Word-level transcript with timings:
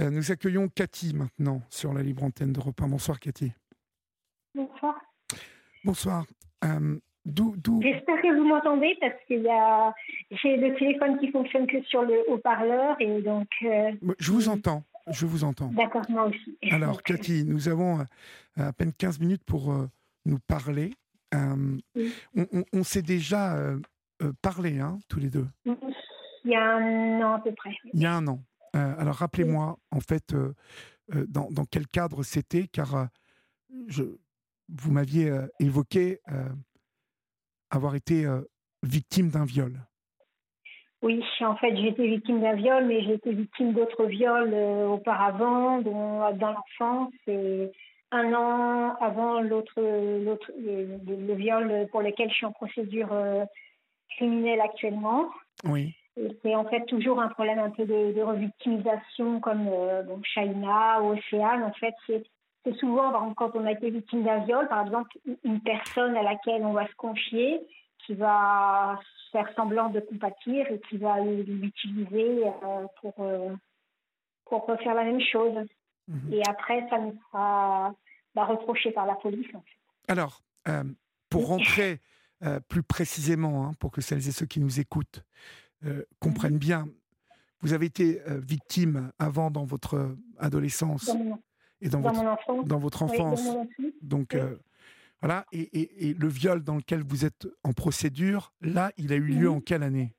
Euh, 0.00 0.10
nous 0.10 0.32
accueillons 0.32 0.68
Cathy 0.68 1.14
maintenant 1.14 1.62
sur 1.70 1.92
la 1.92 2.02
libre 2.02 2.24
antenne 2.24 2.52
de 2.52 2.60
Repas. 2.60 2.86
Bonsoir 2.86 3.20
Cathy. 3.20 3.52
Bonsoir. 4.54 4.96
Bonsoir. 5.84 6.24
Euh, 6.64 6.98
J'espère 7.26 8.20
que 8.20 8.36
vous 8.36 8.44
m'entendez 8.44 8.96
parce 9.00 9.14
que 9.26 9.48
a... 9.48 9.94
j'ai 10.30 10.56
le 10.56 10.74
téléphone 10.76 11.18
qui 11.18 11.30
fonctionne 11.30 11.66
que 11.66 11.80
sur 11.84 12.02
le 12.02 12.22
haut-parleur 12.28 12.96
et 13.00 13.22
donc. 13.22 13.48
Euh, 13.62 13.92
je 14.18 14.30
vous 14.30 14.48
entends. 14.48 14.82
Je 15.10 15.24
vous 15.24 15.44
entends. 15.44 15.68
D'accord, 15.68 16.02
moi 16.10 16.24
aussi. 16.24 16.58
Alors, 16.70 17.02
Cathy, 17.04 17.44
nous 17.46 17.68
avons 17.68 18.04
à 18.56 18.72
peine 18.72 18.92
15 18.92 19.20
minutes 19.20 19.44
pour 19.44 19.74
nous 20.26 20.38
parler. 20.46 20.92
on, 21.32 22.82
s'est 22.82 23.02
déjà 23.02 23.56
parlé, 24.42 24.80
hein, 24.80 24.98
tous 25.08 25.20
les 25.20 25.30
deux. 25.30 25.46
Il 26.44 26.50
y 26.50 26.56
a 26.56 26.76
un 26.76 27.22
an 27.22 27.34
à 27.34 27.38
peu 27.40 27.52
près. 27.52 27.74
Il 27.94 28.02
y 28.02 28.06
a 28.06 28.14
un 28.14 28.26
an. 28.26 28.40
Euh, 28.74 28.94
alors 28.98 29.14
rappelez-moi, 29.16 29.76
en 29.90 30.00
fait, 30.00 30.32
euh, 30.32 30.52
euh, 31.14 31.26
dans, 31.28 31.64
quel 31.70 31.86
cadre 31.86 32.22
c'était, 32.22 32.66
car 32.66 33.08
je, 33.88 34.04
vous 34.68 34.92
m'aviez 34.92 35.30
évoqué 35.60 36.18
avoir 37.70 37.94
été 37.94 38.24
victime 38.82 39.30
d'un 39.30 39.44
viol. 39.44 39.80
Oui, 41.02 41.22
en 41.40 41.56
fait, 41.56 41.76
j'ai 41.76 41.88
été 41.88 42.06
victime 42.06 42.40
d'un 42.40 42.54
viol, 42.54 42.86
mais 42.86 43.02
j'ai 43.02 43.14
été 43.14 43.32
victime 43.32 43.74
d'autres 43.74 44.06
viols 44.06 44.54
auparavant, 44.88 45.82
dont, 45.82 46.20
dans 46.36 46.52
l'enfance. 46.52 47.12
Et 47.26 47.70
un 48.10 48.32
an 48.32 48.96
avant 49.00 49.40
l'autre, 49.40 49.80
l'autre, 49.80 50.50
le, 50.56 51.34
viol 51.34 51.88
pour 51.90 52.00
lequel 52.00 52.30
je 52.30 52.34
suis 52.34 52.46
en 52.46 52.52
procédure 52.52 53.10
criminelle 54.16 54.60
actuellement. 54.60 55.28
Oui. 55.64 55.94
C'est 56.42 56.54
en 56.54 56.64
fait 56.66 56.84
toujours 56.86 57.20
un 57.20 57.28
problème 57.28 57.58
un 57.58 57.70
peu 57.70 57.84
de, 57.84 58.12
de 58.12 58.22
revictimisation 58.22 59.40
comme 59.40 59.66
euh, 59.68 60.02
bon, 60.04 60.22
China 60.22 61.02
ou 61.02 61.16
Océane. 61.16 61.64
En 61.64 61.72
fait, 61.72 61.94
c'est 62.06 62.74
souvent, 62.76 63.34
quand 63.34 63.56
on 63.56 63.66
a 63.66 63.72
été 63.72 63.90
victime 63.90 64.22
d'un 64.22 64.44
viol, 64.44 64.68
par 64.68 64.86
exemple, 64.86 65.10
une 65.42 65.60
personne 65.60 66.16
à 66.16 66.22
laquelle 66.22 66.64
on 66.64 66.72
va 66.72 66.86
se 66.86 66.94
confier 66.94 67.60
qui 68.06 68.14
va 68.14 69.00
faire 69.32 69.48
semblant 69.56 69.88
de 69.88 70.00
compatir 70.00 70.70
et 70.70 70.80
qui 70.88 70.98
va 70.98 71.18
l'utiliser 71.20 72.46
euh, 72.46 72.86
pour, 73.00 73.14
euh, 73.18 73.50
pour 74.44 74.66
refaire 74.66 74.94
la 74.94 75.04
même 75.04 75.20
chose. 75.20 75.66
Mhm. 76.06 76.32
Et 76.32 76.42
après, 76.48 76.86
ça 76.90 76.98
nous 76.98 77.18
sera 77.26 77.92
bah, 78.36 78.44
reproché 78.44 78.92
par 78.92 79.06
la 79.06 79.14
police. 79.16 79.52
En 79.52 79.60
fait. 79.60 80.12
Alors, 80.12 80.42
pour 81.28 81.48
rentrer 81.48 81.98
plus 82.68 82.82
précisément, 82.82 83.66
hein, 83.66 83.72
pour 83.80 83.90
que 83.90 84.02
celles 84.02 84.28
et 84.28 84.32
ceux 84.32 84.44
qui 84.44 84.60
nous 84.60 84.78
écoutent 84.78 85.24
euh, 85.84 86.02
comprennent 86.18 86.58
bien. 86.58 86.88
Vous 87.60 87.72
avez 87.72 87.86
été 87.86 88.20
euh, 88.22 88.40
victime 88.40 89.10
avant 89.18 89.50
dans 89.50 89.64
votre 89.64 90.16
adolescence 90.38 91.10
et 91.80 91.88
dans, 91.88 92.00
votre, 92.00 92.64
dans 92.64 92.78
votre 92.78 93.02
enfance. 93.02 93.42
Donc 94.02 94.34
euh, 94.34 94.56
voilà, 95.20 95.46
et, 95.52 96.14
le 96.18 96.28
viol 96.28 96.62
dans 96.62 96.76
lequel 96.76 97.02
vous 97.02 97.24
êtes 97.24 97.46
en 97.62 97.72
procédure, 97.72 98.52
là, 98.60 98.92
il 98.98 99.12
a 99.12 99.16
eu 99.16 99.22
lieu 99.22 99.50
en 99.50 99.60
quelle 99.60 99.82
année? 99.82 100.14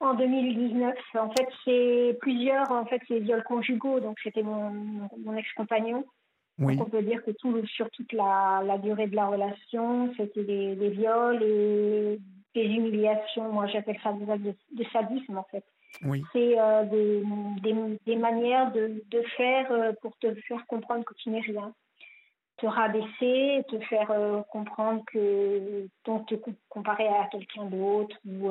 En 0.00 0.14
2019. 0.14 0.94
En 1.14 1.30
fait, 1.30 1.48
c'est 1.64 2.18
plusieurs, 2.20 2.70
en 2.70 2.84
fait, 2.86 3.00
c'est 3.08 3.20
viols 3.20 3.44
conjugaux. 3.44 4.00
Donc, 4.00 4.18
c'était 4.22 4.42
mon, 4.42 4.70
mon 5.24 5.36
ex-compagnon. 5.36 6.04
on 6.58 6.84
peut 6.84 7.02
dire 7.02 7.24
que 7.24 7.30
tout, 7.30 7.64
sur 7.66 7.88
toute 7.90 8.12
la, 8.12 8.62
la 8.64 8.78
durée 8.78 9.06
de 9.06 9.16
la 9.16 9.26
relation, 9.26 10.12
c'était 10.16 10.44
des, 10.44 10.76
des, 10.76 10.90
viols 10.90 11.42
et 11.42 12.20
des 12.56 12.64
humiliations. 12.64 13.52
Moi, 13.52 13.66
j'appelle 13.66 13.98
ça 14.02 14.12
des 14.12 14.30
actes 14.30 14.42
de, 14.42 14.84
sadisme, 14.92 15.36
en 15.36 15.44
fait. 15.44 15.64
Oui. 16.02 16.24
C'est 16.32 16.58
euh, 16.58 16.84
des, 16.84 17.22
des, 17.62 17.98
des, 18.06 18.16
manières 18.16 18.72
de, 18.72 19.02
de 19.10 19.22
faire 19.36 19.70
euh, 19.70 19.92
pour 20.02 20.16
te 20.18 20.34
faire 20.42 20.66
comprendre 20.66 21.04
que 21.04 21.14
tu 21.14 21.30
n'es 21.30 21.40
rien. 21.40 21.72
Te 22.56 22.66
rabaisser, 22.66 23.64
te 23.68 23.78
faire 23.80 24.10
euh, 24.10 24.40
comprendre 24.50 25.02
que 25.12 25.86
ton 26.04 26.20
te 26.20 26.34
comparer 26.68 27.06
à 27.06 27.28
quelqu'un 27.30 27.66
d'autre 27.66 28.16
ou 28.26 28.50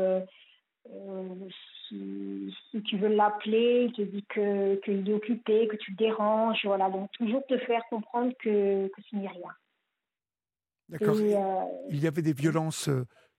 si, 1.87 2.55
si, 2.69 2.83
tu 2.83 2.97
veux 2.97 3.07
l'appeler, 3.07 3.85
il 3.85 3.93
te 3.93 4.03
dit 4.03 4.23
que 4.29 4.75
qu'il 4.83 5.09
est 5.09 5.13
occupé, 5.13 5.67
que 5.67 5.77
tu 5.77 5.95
te 5.95 5.97
déranges, 5.97 6.63
voilà. 6.63 6.89
Donc 6.91 7.11
toujours 7.13 7.43
te 7.47 7.57
faire 7.57 7.81
comprendre 7.89 8.31
que, 8.39 8.87
que 8.87 9.01
tu 9.01 9.15
n'es 9.15 9.27
rien. 9.27 9.51
D'accord. 10.89 11.15
il 11.89 11.99
y 11.99 12.05
avait 12.05 12.21
des 12.21 12.33
violences 12.33 12.89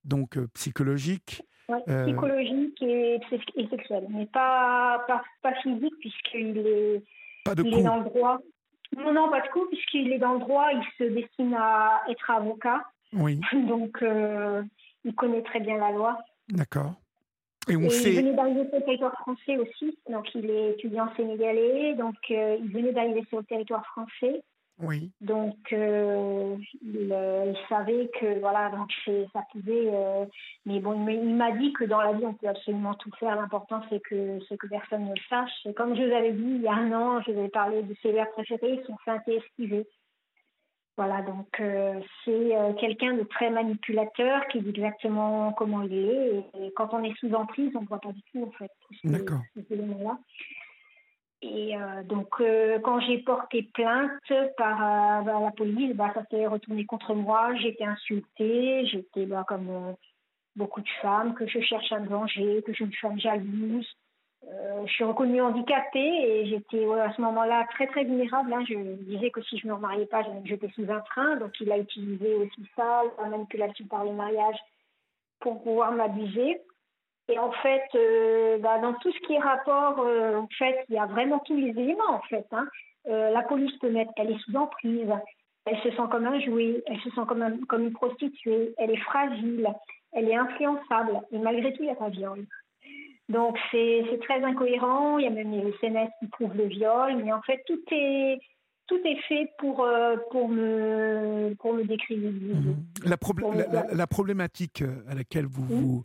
donc 0.07 0.37
euh, 0.37 0.47
psychologique. 0.55 1.43
Euh, 1.89 2.05
psychologique 2.05 2.81
et, 2.81 3.19
et, 3.57 3.69
sexuel, 3.69 4.07
mais 4.09 4.27
pas, 4.27 5.05
pas, 5.09 5.23
pas 5.43 5.55
physique, 5.63 5.95
puisqu'il 5.99 6.59
est, 6.59 7.03
pas 7.45 7.57
de 7.57 7.65
il 7.65 7.75
est 7.75 7.83
dans 7.83 7.99
le 7.99 8.05
droit. 8.05 8.39
Non, 8.97 9.13
non, 9.13 9.29
pas 9.29 9.41
de 9.41 9.49
coup, 9.49 9.67
puisqu'il 9.67 10.13
est 10.13 10.19
dans 10.19 10.35
le 10.35 10.39
droit, 10.39 10.69
il 10.73 10.83
se 10.97 11.13
destine 11.13 11.55
à 11.55 12.03
être 12.09 12.31
avocat. 12.31 12.85
Oui. 13.13 13.41
Donc, 13.69 14.01
euh, 14.03 14.63
il 15.05 15.15
connaît 15.17 15.43
très 15.43 15.59
bien 15.59 15.77
la 15.79 15.91
loi. 15.91 16.19
D'accord. 16.49 16.95
Et 17.69 17.77
on 17.77 17.91
sait... 17.91 18.15
Il 18.15 18.21
venait 18.21 18.35
d'arriver 18.35 18.65
sur 18.69 18.79
le 18.79 18.85
territoire 18.85 19.15
français 19.15 19.57
aussi, 19.59 19.99
donc 20.09 20.33
il 20.37 20.49
est 20.49 20.71
étudiant 20.75 21.13
sénégalais, 21.17 21.95
donc 21.95 22.15
il 22.31 22.71
venait 22.71 22.93
d'arriver 22.93 23.25
sur 23.29 23.39
le 23.39 23.45
territoire 23.45 23.85
français. 23.87 24.41
Oui. 24.79 25.11
Donc, 25.23 25.57
euh, 25.73 26.57
il, 26.83 27.57
savait 27.69 28.11
que 28.21 28.39
voilà, 28.41 28.71
donc 28.71 28.91
ça 29.33 29.43
pouvait. 29.51 29.91
Euh, 29.91 30.27
mais 30.67 30.81
bon, 30.81 31.07
il 31.09 31.35
m'a 31.35 31.53
dit 31.53 31.73
que 31.73 31.85
dans 31.85 32.01
la 32.01 32.13
vie, 32.13 32.27
on 32.27 32.35
peut 32.35 32.49
absolument 32.49 32.95
tout 32.95 33.11
faire. 33.19 33.37
L'important, 33.37 33.83
c'est 33.89 34.01
que, 34.01 34.39
que 34.55 34.67
personne 34.67 35.05
ne 35.05 35.15
le 35.15 35.21
sache. 35.31 35.51
Et 35.65 35.73
comme 35.73 35.97
je 35.97 36.03
vous 36.03 36.13
avais 36.13 36.33
dit 36.33 36.57
il 36.57 36.63
y 36.63 36.69
a 36.69 36.75
un 36.75 36.93
an, 36.93 37.23
je 37.23 37.33
vous 37.33 37.39
avais 37.39 37.49
parlé 37.49 37.83
de 37.83 37.95
ses 38.03 38.13
vers 38.13 38.31
préférés, 38.33 38.79
ils 38.81 38.87
sont 38.87 38.99
feintés 39.05 39.37
esquivés. 39.37 39.87
Voilà, 40.99 41.21
donc 41.23 41.61
euh, 41.61 42.01
c'est 42.25 42.53
quelqu'un 42.81 43.15
de 43.15 43.23
très 43.23 43.51
manipulateur 43.51 44.47
qui 44.49 44.63
dit 44.63 44.71
exactement 44.71 45.53
comment 45.53 45.83
il 45.83 45.93
est. 45.93 46.45
Et, 46.59 46.73
quand 46.75 46.93
on 46.93 47.03
est 47.03 47.15
sous 47.19 47.33
emprise, 47.35 47.71
on 47.75 47.83
ne 47.83 47.87
voit 47.87 48.01
pas 48.01 48.13
du 48.13 48.23
tout, 48.33 48.45
en 48.45 48.51
fait, 48.53 48.71
D'accord. 49.05 49.41
Et 51.43 51.77
euh, 51.77 52.03
donc, 52.05 52.41
euh, 52.41 52.79
quand 52.81 53.01
j'ai 53.01 53.19
porté 53.19 53.63
plainte 53.75 54.11
par, 54.57 55.27
euh, 55.29 55.41
la 55.41 55.51
police, 55.51 55.95
bah, 55.95 56.11
ça 56.15 56.25
s'est 56.31 56.47
retourné 56.47 56.87
contre 56.87 57.15
moi. 57.15 57.55
J'ai 57.57 57.69
été 57.69 57.85
insultée. 57.85 58.87
J'étais 58.87 59.27
bah, 59.27 59.45
comme 59.47 59.95
beaucoup 60.57 60.81
de 60.81 60.89
femmes, 61.03 61.35
que 61.35 61.47
je 61.47 61.61
cherche 61.61 61.93
à 61.93 62.01
me 62.01 62.09
venger, 62.09 62.63
que 62.63 62.73
je 62.73 62.77
suis 62.77 62.85
une 62.87 62.95
femme 62.95 63.21
jalouse. 63.21 63.87
je 64.87 64.91
suis 64.91 65.05
reconnue 65.05 65.43
handicapée 65.43 65.99
et 66.01 66.47
j'étais 66.47 66.85
à 66.95 67.13
ce 67.13 67.21
moment-là 67.21 67.67
très 67.75 67.87
très 67.89 68.05
vulnérable. 68.05 68.55
Hein. 68.55 68.65
Je 68.67 68.95
disais 69.03 69.31
que 69.31 69.43
si 69.43 69.59
je 69.59 69.67
ne 69.67 69.73
me 69.73 69.77
remariais 69.77 70.07
pas, 70.07 70.23
j'allais 70.23 70.41
me 70.41 70.47
jeter 70.47 70.71
sous 70.75 70.91
un 70.91 71.01
train. 71.01 71.37
Donc 71.37 71.53
il 71.61 71.71
a 71.71 71.79
utilisé 71.79 72.35
aussi 72.35 72.67
ça, 72.75 73.03
la 73.21 73.29
manipulation 73.29 73.87
par 73.87 74.05
le 74.05 74.13
mariage, 74.13 74.57
pour 75.41 75.63
pouvoir 75.63 75.93
m'abuser. 75.93 76.63
Et 77.29 77.39
en 77.39 77.51
fait, 77.51 77.83
euh, 77.95 78.59
bah, 78.59 78.79
dans 78.79 78.95
tout 78.95 79.11
ce 79.11 79.19
qui 79.27 79.35
est 79.35 79.41
rapport, 79.41 79.99
euh, 80.01 80.37
en 80.37 80.49
fait, 80.59 80.85
il 80.89 80.95
y 80.95 80.99
a 80.99 81.07
vraiment 81.07 81.41
tous 81.41 81.57
les 81.57 81.71
éléments, 81.71 82.15
en 82.15 82.23
fait. 82.23 82.47
Hein. 82.53 82.67
Euh, 83.09 83.31
la 83.31 83.43
police 83.43 83.77
peut 83.79 83.91
mettre, 83.91 84.13
elle 84.17 84.31
est 84.31 84.39
sous 84.39 84.55
emprise, 84.55 85.11
elle 85.65 85.79
se 85.79 85.91
sent 85.91 86.09
comme 86.11 86.27
un 86.27 86.39
jouet, 86.41 86.83
elle 86.87 87.01
se 87.01 87.11
sent 87.11 87.23
comme, 87.27 87.67
comme 87.67 87.83
une 87.83 87.93
prostituée, 87.93 88.75
elle 88.79 88.93
est 88.93 88.97
fragile, 88.99 89.69
elle 90.13 90.29
est 90.29 90.37
influençable, 90.37 91.21
et 91.33 91.39
malgré 91.39 91.73
tout, 91.73 91.83
il 91.83 91.87
n'y 91.87 91.93
a 91.93 91.97
pas 91.97 92.11
de 92.11 92.17
viol. 92.17 92.47
Donc, 93.29 93.59
c'est 93.73 94.05
très 94.23 94.43
incohérent, 94.45 95.19
il 95.19 95.25
y 95.25 95.27
a 95.27 95.31
même 95.31 95.51
les 95.51 95.73
SNS 95.81 96.11
qui 96.21 96.29
prouvent 96.29 96.57
le 96.57 96.67
viol, 96.67 97.17
mais 97.25 97.33
en 97.33 97.43
fait, 97.43 97.61
tout 97.67 97.81
est, 97.91 98.39
tout 98.87 99.01
est 99.05 99.21
fait 99.23 99.51
pour, 99.59 99.85
pour 100.31 100.49
me, 100.49 101.55
pour 101.59 101.75
me 101.75 101.83
décrédibiliser. 101.83 102.55
Mmh. 102.55 102.77
La, 103.05 103.87
la, 103.93 104.07
problématique 104.07 104.85
à 105.09 105.15
laquelle 105.17 105.47
vous, 105.47 105.65
mmh. 105.65 105.81
vous 105.81 106.05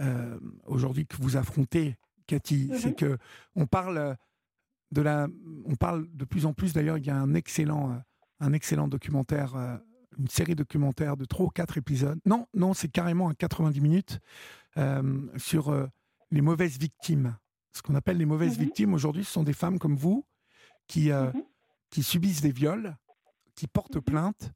euh, 0.00 0.38
aujourd'hui 0.66 1.06
que 1.06 1.16
vous 1.16 1.36
affrontez, 1.36 1.96
Cathy, 2.26 2.70
c'est 2.78 2.90
mhm. 2.90 2.94
que 2.94 3.18
on 3.56 3.66
parle 3.66 4.16
de 4.92 5.02
la, 5.02 5.28
on 5.64 5.74
parle 5.74 6.06
de 6.12 6.24
plus 6.24 6.46
en 6.46 6.52
plus. 6.52 6.72
D'ailleurs, 6.72 6.98
il 6.98 7.06
y 7.06 7.10
a 7.10 7.16
un 7.16 7.34
excellent, 7.34 7.92
euh, 7.92 7.96
un 8.40 8.52
excellent 8.52 8.88
documentaire, 8.88 9.56
euh, 9.56 9.76
une 10.18 10.28
série 10.28 10.54
documentaire 10.54 11.16
de 11.16 11.24
trois 11.24 11.46
ou 11.46 11.50
quatre 11.50 11.78
épisodes. 11.78 12.18
Non, 12.26 12.46
non, 12.54 12.74
c'est 12.74 12.88
carrément 12.88 13.28
un 13.28 13.34
90 13.34 13.80
minutes 13.80 14.20
sur 15.36 15.88
les 16.30 16.40
mauvaises 16.40 16.78
victimes. 16.78 17.36
Ce 17.72 17.82
qu'on 17.82 17.96
appelle 17.96 18.16
les 18.16 18.26
mauvaises 18.26 18.56
mhm. 18.58 18.64
victimes 18.64 18.94
aujourd'hui, 18.94 19.24
ce 19.24 19.32
sont 19.32 19.42
des 19.42 19.52
femmes 19.52 19.80
comme 19.80 19.96
vous 19.96 20.24
qui, 20.86 21.10
mhm. 21.10 21.32
qui 21.90 22.04
subissent 22.04 22.42
des 22.42 22.52
viols, 22.52 22.96
qui 23.56 23.66
portent 23.66 23.98
plainte 23.98 24.52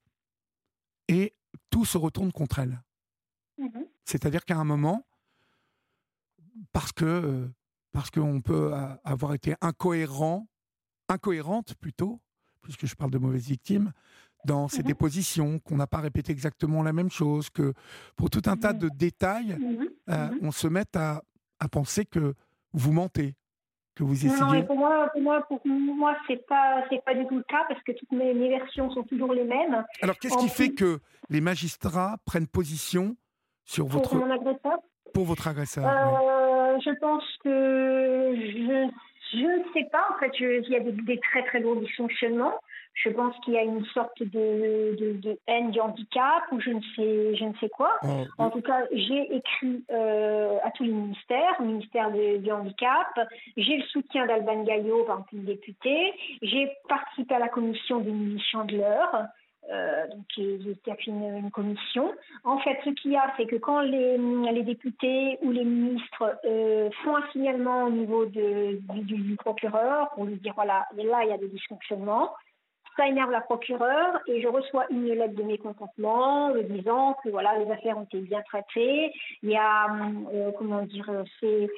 et 1.08 1.34
tout 1.70 1.84
se 1.84 1.98
retourne 1.98 2.30
contre 2.30 2.60
elles. 2.60 2.80
C'est-à-dire 4.04 4.44
qu'à 4.44 4.56
un 4.56 4.64
moment, 4.64 5.04
parce 6.72 6.92
que 6.92 7.04
euh, 7.04 7.48
parce 7.92 8.10
qu'on 8.10 8.40
peut 8.40 8.72
avoir 9.04 9.34
été 9.34 9.54
incohérent, 9.60 10.46
incohérente 11.08 11.74
plutôt, 11.74 12.20
puisque 12.62 12.86
je 12.86 12.94
parle 12.94 13.10
de 13.10 13.18
mauvaises 13.18 13.48
victimes, 13.48 13.92
dans 14.46 14.66
ses 14.68 14.80
mmh 14.80 14.86
dépositions, 14.86 15.58
qu'on 15.58 15.76
n'a 15.76 15.86
pas 15.86 15.98
répété 15.98 16.32
exactement 16.32 16.82
la 16.82 16.92
même 16.92 17.10
chose, 17.10 17.50
que 17.50 17.74
pour 18.16 18.30
tout 18.30 18.42
un 18.46 18.56
tas 18.56 18.72
mmh 18.72 18.78
de 18.78 18.88
détails, 18.88 19.56
mmh 19.58 19.88
euh, 20.08 20.28
on 20.40 20.50
se 20.50 20.66
met 20.68 20.84
à, 20.96 21.22
à 21.60 21.68
penser 21.68 22.04
que 22.04 22.34
vous 22.72 22.92
mentez. 22.92 23.34
que 23.94 24.02
vous 24.02 24.26
essayez 24.26 24.40
Non, 24.40 24.66
pour 24.66 24.76
moi, 24.76 25.08
pour 25.12 25.22
moi, 25.22 25.46
pour 25.46 25.60
moi, 25.66 26.16
c'est 26.26 26.44
pas, 26.46 26.84
c'est 26.90 27.04
pas 27.04 27.14
du 27.14 27.26
tout 27.26 27.36
le 27.36 27.44
cas 27.44 27.64
parce 27.68 27.82
que 27.82 27.92
toutes 27.92 28.12
mes, 28.12 28.32
versions 28.48 28.90
sont 28.90 29.02
toujours 29.04 29.32
les 29.32 29.44
mêmes. 29.44 29.84
Alors, 30.00 30.18
qu'est-ce 30.18 30.38
qui 30.38 30.48
fait 30.48 30.70
que 30.70 30.98
les 31.28 31.40
magistrats 31.40 32.16
prennent 32.24 32.48
position 32.48 33.16
sur 33.64 33.86
votre 33.86 34.10
pour 34.10 34.26
mon 34.26 34.30
agresseur 34.32 34.78
Pour 35.14 35.24
votre 35.24 35.46
agresseur. 35.46 35.86
Euh, 35.86 36.41
je 36.80 36.90
pense 36.98 37.24
que 37.44 38.34
je, 38.36 38.88
je 39.32 39.44
ne 39.44 39.72
sais 39.72 39.88
pas. 39.90 40.04
En 40.14 40.18
fait, 40.18 40.32
il 40.40 40.68
y 40.68 40.76
a 40.76 40.80
des, 40.80 40.92
des 40.92 41.18
très 41.18 41.42
très 41.44 41.60
lourds 41.60 41.76
dysfonctionnements 41.76 42.58
je 42.94 43.08
pense 43.08 43.34
qu'il 43.44 43.54
y 43.54 43.58
a 43.58 43.62
une 43.62 43.84
sorte 43.86 44.22
de, 44.22 44.96
de, 44.98 45.38
haine 45.46 45.70
du 45.70 45.80
handicap 45.80 46.42
ou 46.52 46.60
je 46.60 46.70
ne 46.70 46.80
sais, 46.94 47.36
je 47.36 47.44
ne 47.44 47.54
sais 47.58 47.68
quoi. 47.70 47.98
Oh. 48.02 48.08
En 48.38 48.50
tout 48.50 48.60
cas, 48.60 48.82
j'ai 48.92 49.34
écrit 49.34 49.84
euh, 49.90 50.58
à 50.62 50.70
tous 50.72 50.84
les 50.84 50.92
ministères, 50.92 51.56
au 51.58 51.64
ministère 51.64 52.10
du 52.10 52.52
handicap. 52.52 53.28
J'ai 53.56 53.78
le 53.78 53.84
soutien 53.84 54.26
d'Alban 54.26 54.62
Gaillot, 54.64 55.04
par 55.04 55.16
exemple, 55.16 55.46
député. 55.46 56.12
J'ai 56.42 56.70
participé 56.88 57.34
à 57.34 57.38
la 57.38 57.48
commission 57.48 58.00
d'Émilie 58.00 58.42
Chandler. 58.50 59.04
Euh, 59.70 60.08
donc, 60.08 60.26
qui, 60.26 60.90
a 60.90 60.94
fait 60.96 61.06
une, 61.06 61.50
commission. 61.52 62.12
En 62.42 62.58
fait, 62.58 62.78
ce 62.84 62.90
qu'il 62.90 63.12
y 63.12 63.16
a, 63.16 63.32
c'est 63.36 63.46
que 63.46 63.56
quand 63.56 63.80
les, 63.80 64.62
députés 64.64 65.38
ou 65.40 65.52
les 65.52 65.64
ministres 65.64 66.36
euh, 66.44 66.90
font 67.02 67.16
un 67.16 67.22
signalement 67.30 67.84
au 67.84 67.90
niveau 67.90 68.26
de, 68.26 68.80
du, 68.92 69.14
du, 69.14 69.36
procureur 69.36 70.10
pour 70.10 70.24
lui 70.24 70.36
dire 70.36 70.52
voilà, 70.54 70.86
là, 70.96 71.22
il 71.22 71.30
y 71.30 71.32
a 71.32 71.38
des 71.38 71.48
dysfonctionnements, 71.48 72.32
ça 72.96 73.06
énerve 73.06 73.30
la 73.30 73.40
procureure 73.40 74.20
et 74.26 74.42
je 74.42 74.48
reçois 74.48 74.86
une 74.90 75.06
lettre 75.06 75.34
de 75.34 75.42
mécontentement 75.44 76.52
me 76.52 76.62
disant 76.62 77.16
que 77.22 77.30
voilà 77.30 77.56
les 77.58 77.70
affaires 77.70 77.96
ont 77.96 78.04
été 78.04 78.20
bien 78.20 78.42
traitées. 78.42 79.12
Il 79.42 79.50
y 79.50 79.56
a 79.56 79.86
euh, 80.34 80.50
comment 80.58 80.82
dire 80.82 81.08
c'est 81.40 81.68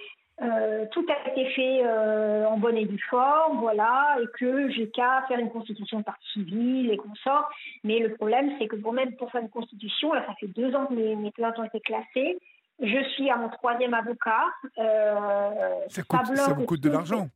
euh, 0.42 0.86
tout 0.90 1.06
a 1.08 1.30
été 1.30 1.46
fait 1.50 1.82
euh, 1.84 2.46
en 2.46 2.58
bonne 2.58 2.76
et 2.76 2.86
due 2.86 3.02
forme, 3.08 3.58
voilà, 3.60 4.16
et 4.20 4.26
que 4.38 4.68
j'ai 4.70 4.88
qu'à 4.90 5.24
faire 5.28 5.38
une 5.38 5.50
constitution 5.50 6.00
de 6.00 6.04
partie 6.04 6.26
civile 6.32 6.90
et 6.90 6.96
consorts. 6.96 7.48
Mais 7.84 8.00
le 8.00 8.14
problème, 8.14 8.52
c'est 8.58 8.66
que 8.66 8.76
pour 8.76 8.92
même 8.92 9.14
pour 9.16 9.30
faire 9.30 9.42
une 9.42 9.50
constitution, 9.50 10.12
là, 10.12 10.24
ça 10.26 10.34
fait 10.34 10.48
deux 10.48 10.74
ans 10.74 10.86
que 10.86 10.94
mes, 10.94 11.14
mes 11.14 11.30
plaintes 11.30 11.58
ont 11.58 11.64
été 11.64 11.80
classées. 11.80 12.38
Je 12.82 13.04
suis 13.10 13.30
à 13.30 13.36
mon 13.36 13.48
troisième 13.48 13.94
avocat. 13.94 14.46
ça, 14.76 16.02
coûte, 16.02 16.36
ça 16.36 16.52
vous 16.52 16.64
coûte 16.64 16.80
de 16.80 16.90
l'argent. 16.90 17.28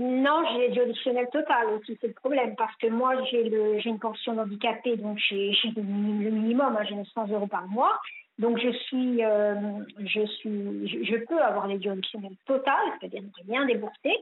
Non, 0.00 0.44
j'ai 0.52 0.68
l'auditionnel 0.68 1.26
total 1.32 1.66
aussi, 1.70 1.98
c'est 2.00 2.06
le 2.06 2.12
problème, 2.12 2.54
parce 2.54 2.74
que 2.76 2.86
moi, 2.86 3.14
j'ai 3.24 3.48
une 3.84 3.98
pension 3.98 4.34
d'handicapé, 4.34 4.96
donc 4.96 5.18
j'ai 5.18 5.52
le 5.74 5.82
minimum, 6.30 6.76
hein, 6.78 6.84
j'ai 6.88 6.94
900 6.94 7.28
euros 7.30 7.48
par 7.48 7.66
mois. 7.66 7.98
Donc, 8.38 8.58
je 8.58 8.70
suis, 8.70 9.24
euh, 9.24 9.54
je 9.98 10.26
suis, 10.26 11.04
je, 11.04 11.16
peux 11.24 11.40
avoir 11.42 11.66
les 11.66 11.76
auditionnel 11.88 12.32
total, 12.46 12.80
c'est-à-dire 13.00 13.22
ne 13.22 13.52
rien 13.52 13.66
débourser. 13.66 14.16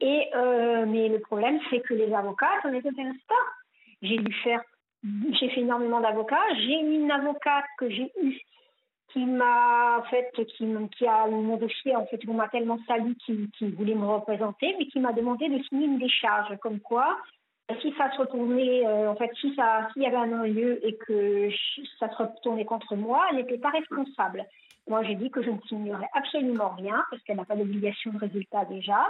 Et, 0.00 0.28
euh, 0.34 0.86
mais 0.86 1.08
le 1.08 1.18
problème, 1.20 1.58
c'est 1.70 1.80
que 1.80 1.94
les 1.94 2.12
avocats, 2.12 2.60
ça 2.62 2.70
ne 2.70 2.78
les 2.78 2.88
intéresse 2.88 3.22
pas. 3.28 3.34
J'ai 4.00 4.18
dû 4.18 4.32
faire, 4.44 4.62
j'ai 5.40 5.48
fait 5.50 5.60
énormément 5.60 6.00
d'avocats. 6.00 6.54
J'ai 6.56 6.80
une 6.80 7.10
avocate 7.10 7.64
que 7.78 7.90
j'ai 7.90 8.12
eue 8.22 8.40
qui 9.12 9.24
m'a 9.26 10.02
fait, 10.08 10.30
qui, 10.34 10.46
qui 10.46 11.06
a 11.06 11.26
en 11.26 12.06
fait, 12.06 12.20
on 12.26 12.34
m'a 12.34 12.48
tellement 12.48 12.78
sali 12.86 13.14
qui, 13.26 13.50
qui 13.58 13.70
voulait 13.70 13.94
me 13.94 14.06
représenter, 14.06 14.74
mais 14.78 14.86
qui 14.86 15.00
m'a 15.00 15.12
demandé 15.12 15.48
de 15.48 15.62
signer 15.64 15.86
une 15.86 15.98
décharge, 15.98 16.56
comme 16.58 16.80
quoi 16.80 17.18
si 17.80 17.92
ça 17.96 18.10
se 18.12 18.18
retournait, 18.18 18.86
euh, 18.86 19.10
en 19.10 19.16
fait, 19.16 19.30
si 19.40 19.54
ça, 19.54 19.88
s'il 19.92 20.02
y 20.02 20.06
avait 20.06 20.16
un 20.16 20.26
non-lieu 20.26 20.84
et 20.86 20.96
que 20.96 21.48
ça 21.98 22.10
se 22.10 22.16
retournait 22.16 22.64
contre 22.64 22.96
moi, 22.96 23.24
elle 23.30 23.36
n'était 23.36 23.58
pas 23.58 23.70
responsable. 23.70 24.44
Moi, 24.88 25.02
j'ai 25.04 25.14
dit 25.14 25.30
que 25.30 25.42
je 25.42 25.50
ne 25.50 25.60
signerais 25.68 26.08
absolument 26.12 26.70
rien 26.70 27.02
parce 27.10 27.22
qu'elle 27.22 27.36
n'a 27.36 27.44
pas 27.44 27.56
d'obligation 27.56 28.12
de 28.12 28.18
résultat 28.18 28.64
déjà 28.64 29.06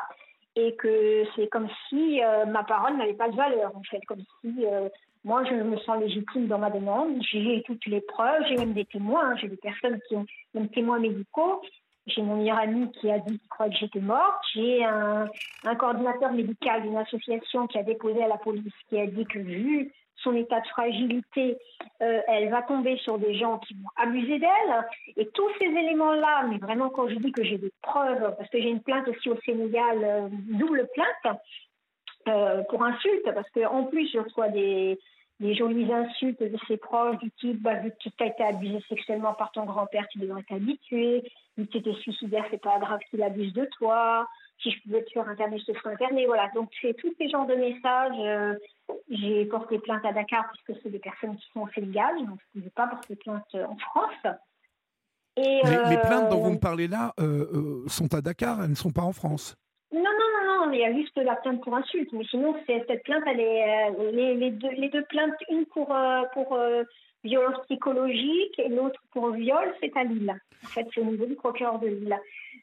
et 0.54 0.74
que 0.76 1.24
c'est 1.34 1.48
comme 1.48 1.68
si 1.88 2.22
euh, 2.22 2.44
ma 2.44 2.62
parole 2.62 2.96
n'avait 2.98 3.14
pas 3.14 3.30
de 3.30 3.36
valeur, 3.36 3.74
en 3.74 3.82
fait, 3.84 4.04
comme 4.06 4.22
si 4.40 4.66
euh, 4.66 4.88
moi, 5.24 5.44
je 5.44 5.54
me 5.54 5.76
sens 5.78 6.00
légitime 6.00 6.48
dans 6.48 6.58
ma 6.58 6.70
demande. 6.70 7.22
J'ai 7.30 7.62
toutes 7.64 7.86
les 7.86 8.00
preuves, 8.00 8.42
j'ai 8.48 8.56
même 8.56 8.74
des 8.74 8.84
témoins, 8.84 9.36
j'ai 9.36 9.48
des 9.48 9.56
personnes 9.56 9.98
qui 10.08 10.16
ont 10.16 10.26
même 10.54 10.68
témoins 10.68 10.98
médicaux. 10.98 11.62
J'ai 12.06 12.22
mon 12.22 12.36
meilleur 12.36 12.58
ami 12.58 12.90
qui 12.92 13.10
a 13.10 13.18
dit 13.18 13.38
qu'il 13.38 13.48
croyait 13.48 13.72
que 13.72 13.78
j'étais 13.78 14.00
morte. 14.00 14.42
J'ai 14.54 14.84
un, 14.84 15.28
un, 15.64 15.74
coordinateur 15.76 16.32
médical 16.32 16.82
d'une 16.82 16.96
association 16.96 17.66
qui 17.68 17.78
a 17.78 17.82
déposé 17.82 18.22
à 18.22 18.28
la 18.28 18.38
police 18.38 18.72
qui 18.88 18.98
a 18.98 19.06
dit 19.06 19.24
que 19.24 19.38
vu 19.38 19.92
son 20.16 20.34
état 20.34 20.60
de 20.60 20.66
fragilité, 20.68 21.58
euh, 22.00 22.20
elle 22.28 22.48
va 22.50 22.62
tomber 22.62 22.96
sur 22.98 23.18
des 23.18 23.34
gens 23.34 23.58
qui 23.58 23.74
vont 23.74 23.88
abuser 23.96 24.38
d'elle. 24.38 24.86
Et 25.16 25.28
tous 25.28 25.48
ces 25.58 25.66
éléments-là, 25.66 26.46
mais 26.48 26.58
vraiment 26.58 26.90
quand 26.90 27.08
je 27.08 27.16
dis 27.16 27.32
que 27.32 27.44
j'ai 27.44 27.58
des 27.58 27.72
preuves, 27.82 28.34
parce 28.36 28.48
que 28.50 28.60
j'ai 28.60 28.68
une 28.68 28.82
plainte 28.82 29.08
aussi 29.08 29.30
au 29.30 29.38
Sénégal, 29.44 29.98
euh, 30.02 30.28
double 30.30 30.88
plainte, 30.94 31.38
euh, 32.28 32.62
pour 32.68 32.84
insulte, 32.84 33.32
parce 33.34 33.50
qu'en 33.50 33.84
plus 33.84 34.10
je 34.12 34.18
reçois 34.18 34.48
des, 34.48 34.98
des 35.42 35.54
jolies 35.54 35.92
insultes 35.92 36.40
de 36.40 36.56
ses 36.68 36.76
proches 36.76 37.18
du 37.18 37.30
type 37.32 37.60
bah, 37.60 37.74
vu 37.74 37.90
que 37.90 37.96
tu 37.98 38.10
as 38.20 38.26
été 38.26 38.44
abusé 38.44 38.78
sexuellement 38.88 39.34
par 39.34 39.50
ton 39.50 39.64
grand-père, 39.64 40.06
tu 40.08 40.18
devrais 40.18 40.44
t'habituer, 40.44 41.24
vu 41.56 41.66
que 41.66 41.72
tu 41.72 41.78
étais 41.78 41.94
suicidaire, 41.94 42.44
c'est 42.50 42.62
pas 42.62 42.78
grave 42.78 43.00
qu'il 43.10 43.22
abuse 43.22 43.52
de 43.52 43.68
toi, 43.76 44.26
si 44.62 44.70
je 44.70 44.80
pouvais 44.82 45.02
te 45.02 45.10
faire 45.10 45.28
interner, 45.28 45.58
je 45.58 45.72
te 45.72 45.78
ferais 45.78 45.94
interner, 45.94 46.26
voilà. 46.26 46.48
Donc 46.54 46.70
c'est 46.80 46.94
tous 46.94 47.12
ces 47.18 47.28
genres 47.28 47.46
de 47.46 47.56
messages. 47.56 48.18
Euh, 48.20 48.54
j'ai 49.10 49.44
porté 49.46 49.80
plainte 49.80 50.04
à 50.04 50.12
Dakar 50.12 50.44
puisque 50.52 50.80
c'est 50.80 50.90
des 50.90 51.00
personnes 51.00 51.36
qui 51.36 51.50
sont 51.52 51.60
au 51.60 51.68
Sénégal, 51.74 52.16
donc 52.18 52.38
je 52.54 52.58
ne 52.58 52.60
pouvais 52.60 52.70
pas 52.70 52.86
porter 52.86 53.16
plainte 53.16 53.54
en 53.54 53.76
France. 53.76 54.36
Et, 55.36 55.60
les, 55.64 55.98
plaintes 55.98 56.28
dont 56.28 56.42
vous 56.42 56.52
me 56.52 56.58
parlez 56.58 56.86
là 56.86 57.14
euh, 57.18 57.48
euh, 57.54 57.88
sont 57.88 58.14
à 58.14 58.20
Dakar, 58.20 58.62
elles 58.62 58.70
ne 58.70 58.74
sont 58.74 58.92
pas 58.92 59.02
en 59.02 59.12
France. 59.12 59.56
Non, 59.92 60.02
il 60.72 60.78
y 60.78 60.84
a 60.84 60.92
juste 60.92 61.16
la 61.16 61.36
plainte 61.36 61.62
pour 61.62 61.74
insulte. 61.74 62.12
Mais 62.12 62.24
sinon, 62.24 62.54
cette 62.66 63.02
plainte, 63.04 63.24
elle 63.26 63.40
est, 63.40 63.90
euh, 63.90 64.10
les, 64.10 64.50
deux, 64.50 65.04
plaintes, 65.04 65.34
une 65.50 65.66
pour, 65.66 65.94
euh, 65.94 66.22
euh, 66.52 66.84
violence 67.24 67.58
psychologique 67.66 68.58
et 68.58 68.68
l'autre 68.68 69.00
pour 69.12 69.30
viol, 69.30 69.74
c'est 69.80 69.96
à 69.96 70.04
Lille. 70.04 70.34
En 70.64 70.68
fait, 70.68 70.86
c'est 70.92 71.00
au 71.00 71.04
niveau 71.04 71.26
du 71.26 71.34
procureur 71.34 71.78
de 71.78 71.88
Lille. 71.88 72.18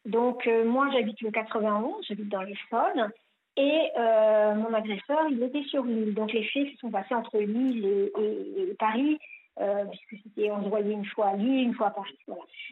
Donc, 0.05 0.49
moi, 0.65 0.87
j'habite 0.93 1.21
le 1.21 1.31
91, 1.31 2.05
j'habite 2.07 2.29
dans 2.29 2.41
les 2.41 2.53
l'Essonne. 2.53 3.11
Et 3.57 3.89
mon 3.97 4.73
agresseur, 4.73 5.27
il 5.29 5.43
était 5.43 5.63
sur 5.63 5.83
Lille. 5.83 6.13
Donc, 6.13 6.33
les 6.33 6.43
faits 6.43 6.67
se 6.71 6.77
sont 6.77 6.91
passés 6.91 7.15
entre 7.15 7.39
Lille 7.39 8.11
et 8.17 8.75
Paris. 8.77 9.17
Euh, 9.59 9.83
puisque 9.87 10.23
c'était, 10.23 10.49
on 10.51 10.63
se 10.63 10.69
voyait 10.69 10.93
une 10.93 11.05
fois 11.05 11.29
à 11.29 11.35
Lille, 11.35 11.67
une 11.67 11.73
fois 11.73 11.87
à 11.87 11.91
Paris. 11.91 12.17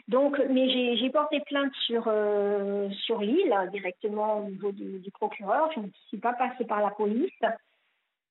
Donc, 0.08 0.42
mais 0.50 0.70
j'ai, 0.98 1.10
porté 1.10 1.42
plainte 1.42 1.74
sur, 1.86 2.06
euh, 2.08 2.90
sur 3.06 3.20
l'île, 3.20 3.54
directement 3.74 4.40
au 4.40 4.50
niveau 4.50 4.72
du, 4.72 5.12
procureur. 5.12 5.70
Je 5.76 5.82
ne 5.82 5.88
suis 6.08 6.18
pas 6.18 6.34
passée 6.34 6.64
par 6.64 6.80
la 6.80 6.92
police. 6.92 7.30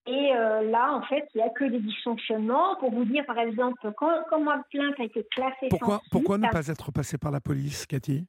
Et 0.06 0.32
euh, 0.34 0.62
là, 0.70 0.94
en 0.94 1.02
fait, 1.02 1.28
il 1.34 1.38
n'y 1.38 1.42
a 1.42 1.50
que 1.50 1.64
des 1.64 1.80
dysfonctionnements. 1.80 2.76
Pour 2.76 2.92
vous 2.92 3.04
dire, 3.04 3.26
par 3.26 3.38
exemple, 3.38 3.92
quand, 3.94 4.22
quand 4.30 4.40
ma 4.40 4.62
plainte 4.70 4.98
a 5.00 5.04
été 5.04 5.22
classée 5.32 5.68
pourquoi, 5.68 6.00
Pourquoi 6.10 6.38
ne 6.38 6.48
pas 6.48 6.66
être 6.68 6.92
passée 6.92 7.18
par 7.18 7.32
la 7.32 7.40
police, 7.40 7.84
Cathy? 7.86 8.26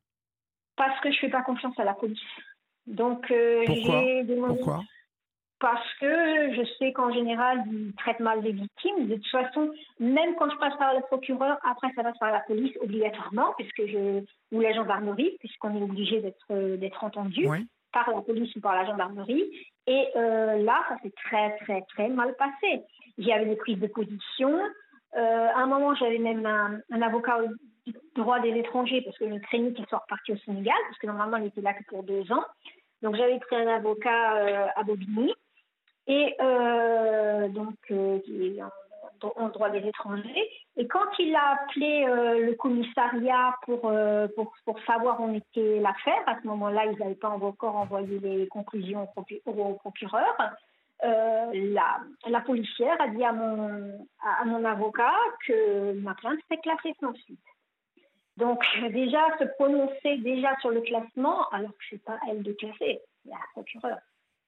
Parce 0.76 1.00
que 1.00 1.10
je 1.10 1.16
ne 1.16 1.20
fais 1.22 1.30
pas 1.30 1.44
confiance 1.44 1.80
à 1.80 1.86
la 1.86 1.94
police. 1.94 2.20
Donc, 2.86 3.32
pourquoi? 3.66 4.04
j'ai 4.04 4.24
demandé... 4.24 4.56
Pourquoi? 4.56 4.82
Parce 5.60 5.94
que 6.00 6.54
je 6.54 6.62
sais 6.78 6.94
qu'en 6.94 7.12
général, 7.12 7.64
ils 7.72 7.94
traitent 7.96 8.20
mal 8.20 8.42
les 8.42 8.52
victimes. 8.52 9.08
De 9.08 9.16
toute 9.16 9.28
façon, 9.28 9.72
même 10.00 10.36
quand 10.36 10.50
je 10.50 10.58
passe 10.58 10.78
par 10.78 10.94
le 10.94 11.02
procureur, 11.02 11.58
après 11.64 11.92
ça 11.96 12.04
passe 12.04 12.18
par 12.20 12.32
la 12.32 12.42
police 12.42 12.78
obligatoirement, 12.82 13.54
puisque 13.58 13.86
je, 13.88 14.24
ou 14.52 14.62
la 14.62 14.74
gendarmerie, 14.74 15.36
puisqu'on 15.40 15.76
est 15.76 15.82
obligé 15.82 16.22
d'être 16.22 16.76
d'être 16.78 17.04
entendu 17.04 17.48
par 17.92 18.10
la 18.12 18.22
police 18.22 18.56
ou 18.56 18.60
par 18.60 18.76
la 18.76 18.86
gendarmerie. 18.86 19.46
Et 19.88 20.08
euh, 20.16 20.58
là, 20.64 20.84
ça 20.90 20.98
s'est 21.02 21.14
très 21.26 21.58
très 21.58 21.82
très 21.94 22.10
mal 22.10 22.36
passé. 22.36 22.84
Il 23.18 23.26
y 23.26 23.34
avait 23.34 23.46
des 23.46 23.56
prises 23.56 23.80
de 23.80 23.88
position. 23.88 24.60
Euh, 25.16 25.48
à 25.56 25.60
un 25.60 25.68
moment, 25.68 25.96
j'avais 25.96 26.20
même 26.20 26.46
un, 26.46 27.02
avocat 27.02 27.40
au 27.40 27.92
droit 28.16 28.40
des 28.42 28.52
étrangers, 28.52 29.02
parce 29.02 29.18
que 29.18 29.28
je 29.28 29.40
craignais 29.40 29.74
qu'il 29.74 29.88
soit 29.88 30.00
reparti 30.00 30.34
au 30.34 30.38
Sénégal, 30.38 30.76
parce 30.88 31.00
que 31.00 31.08
normalement, 31.08 31.38
il 31.38 31.48
était 31.48 31.62
là 31.62 31.74
que 31.74 31.84
pour 31.86 32.04
deux 32.04 32.32
ans. 32.32 32.44
Donc 33.02 33.16
j'avais 33.16 33.40
pris 33.40 33.56
un 33.56 33.68
avocat 33.68 34.36
euh, 34.36 34.68
à 34.76 34.84
Bobigny 34.84 35.34
et 36.08 36.36
euh, 36.42 37.50
donc 37.50 37.76
euh, 37.92 38.20
en, 39.22 39.50
droit 39.50 39.70
des 39.70 39.86
étrangers. 39.86 40.50
Et 40.78 40.88
quand 40.88 41.08
il 41.20 41.36
a 41.36 41.54
appelé 41.54 42.06
euh, 42.08 42.46
le 42.46 42.54
commissariat 42.56 43.56
pour, 43.64 43.92
pour, 44.36 44.54
pour, 44.66 44.80
savoir 44.86 45.20
où 45.22 45.34
était 45.34 45.80
l'affaire, 45.80 46.24
à 46.28 46.40
ce 46.42 46.48
moment-là, 46.48 46.86
ils 46.86 46.98
n'avaient 46.98 47.16
pas 47.16 47.30
encore 47.30 47.76
envoyé 47.76 48.20
les 48.20 48.48
conclusions 48.48 49.08
au, 49.46 49.74
procureur. 49.74 50.38
la, 51.04 52.00
la, 52.28 52.42
policière 52.42 53.00
a 53.02 53.08
dit 53.10 53.24
à 53.24 53.34
mon, 53.34 54.08
à, 54.22 54.46
mon 54.46 54.64
avocat 54.64 55.14
que 55.46 55.94
ma 55.94 56.14
plainte 56.14 56.40
serait 56.48 56.62
classée 56.62 56.96
sans 57.00 57.14
suite. 57.14 57.40
Donc 58.38 58.64
déjà 58.92 59.26
se 59.40 59.46
prononcer 59.56 60.18
déjà 60.18 60.56
sur 60.62 60.70
le 60.70 60.82
classement, 60.82 61.50
alors 61.50 61.72
que 61.72 61.84
c'est 61.90 62.04
pas 62.04 62.20
elle 62.30 62.44
de 62.44 62.54
classer, 62.54 63.02
c'est 63.24 63.30
la 63.30 63.38
procureure. 63.54 63.98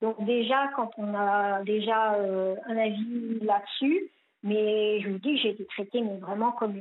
Donc 0.02 0.24
déjà, 0.26 0.70
quand 0.76 0.92
on 0.98 1.14
a 1.14 1.62
déjà 1.64 2.14
euh, 2.16 2.56
un 2.66 2.78
avis 2.78 3.40
là-dessus, 3.42 4.10
mais 4.44 5.02
je 5.02 5.10
vous 5.10 5.20
dis, 5.20 5.38
j'ai 5.38 5.50
été 5.50 5.66
traitée 5.66 6.02
mais 6.02 6.18
vraiment 6.18 6.52
comme 6.54 6.80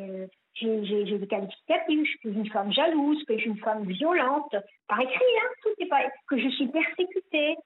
j'ai 0.55 1.19
des 1.19 1.27
qualificatifs, 1.27 2.05
je 2.05 2.19
suis 2.19 2.39
une 2.39 2.51
femme 2.51 2.73
jalouse, 2.73 3.23
que 3.25 3.35
je 3.35 3.41
suis 3.41 3.51
une 3.51 3.59
femme 3.59 3.85
violente, 3.85 4.55
par 4.89 5.01
écrit, 5.01 5.15
hein, 5.15 5.49
tout 5.63 5.71
est 5.79 5.87
pas, 5.87 6.03
que 6.29 6.39
je 6.39 6.49
suis 6.49 6.69
persécutée, 6.69 7.57